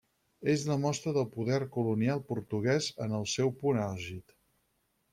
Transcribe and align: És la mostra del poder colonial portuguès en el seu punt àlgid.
És 0.53 0.63
la 0.69 0.77
mostra 0.85 1.13
del 1.17 1.27
poder 1.35 1.59
colonial 1.77 2.23
portuguès 2.33 2.91
en 3.07 3.17
el 3.21 3.31
seu 3.37 3.57
punt 3.63 3.83
àlgid. 3.87 4.39